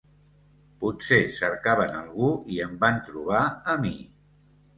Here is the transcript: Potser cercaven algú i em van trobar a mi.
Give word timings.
Potser 0.83 1.19
cercaven 1.39 1.93
algú 1.99 2.31
i 2.57 2.59
em 2.67 2.73
van 2.87 2.99
trobar 3.11 3.45
a 3.45 3.77
mi. 3.87 3.95